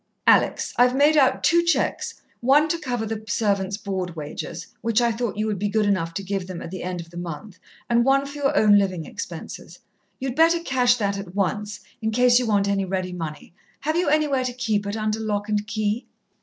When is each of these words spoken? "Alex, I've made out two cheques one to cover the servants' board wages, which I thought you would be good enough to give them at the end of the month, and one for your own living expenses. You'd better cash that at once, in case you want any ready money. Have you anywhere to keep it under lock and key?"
"Alex, 0.25 0.73
I've 0.77 0.95
made 0.95 1.15
out 1.15 1.43
two 1.43 1.61
cheques 1.61 2.15
one 2.39 2.67
to 2.69 2.79
cover 2.79 3.05
the 3.05 3.23
servants' 3.27 3.77
board 3.77 4.15
wages, 4.15 4.65
which 4.81 4.99
I 4.99 5.11
thought 5.11 5.37
you 5.37 5.45
would 5.45 5.59
be 5.59 5.69
good 5.69 5.85
enough 5.85 6.15
to 6.15 6.23
give 6.23 6.47
them 6.47 6.59
at 6.59 6.71
the 6.71 6.81
end 6.81 7.01
of 7.01 7.11
the 7.11 7.17
month, 7.17 7.59
and 7.87 8.03
one 8.03 8.25
for 8.25 8.33
your 8.33 8.57
own 8.57 8.79
living 8.79 9.05
expenses. 9.05 9.77
You'd 10.19 10.33
better 10.35 10.59
cash 10.59 10.95
that 10.97 11.19
at 11.19 11.35
once, 11.35 11.81
in 12.01 12.09
case 12.09 12.39
you 12.39 12.47
want 12.47 12.67
any 12.67 12.83
ready 12.83 13.13
money. 13.13 13.53
Have 13.81 13.95
you 13.95 14.09
anywhere 14.09 14.43
to 14.43 14.53
keep 14.53 14.87
it 14.87 14.97
under 14.97 15.19
lock 15.19 15.49
and 15.49 15.67
key?" 15.67 16.07